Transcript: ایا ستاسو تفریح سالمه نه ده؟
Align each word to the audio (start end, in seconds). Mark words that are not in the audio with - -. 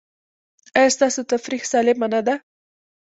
ایا 0.77 0.89
ستاسو 0.95 1.21
تفریح 1.31 1.63
سالمه 1.71 2.07
نه 2.13 2.21
ده؟ 2.27 2.35